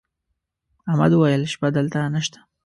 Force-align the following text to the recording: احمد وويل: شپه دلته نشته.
احمد 0.89 1.11
وويل: 1.13 1.41
شپه 1.53 1.67
دلته 1.77 1.99
نشته. 2.15 2.39